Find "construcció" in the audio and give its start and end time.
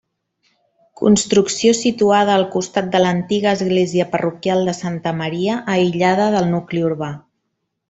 1.01-1.73